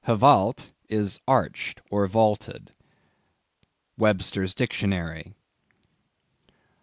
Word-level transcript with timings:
hvalt 0.07 0.71
is 0.89 1.19
arched 1.27 1.79
or 1.91 2.07
vaulted." 2.07 2.71
—_Webster's 3.99 4.55
Dictionary. 4.55 5.35